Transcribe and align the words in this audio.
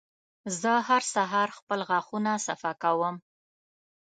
زه 0.61 0.71
هر 0.87 1.03
سهار 1.13 1.49
خپل 1.57 1.79
غاښونه 1.89 2.31
صفا 2.45 2.71
کوم. 2.83 3.15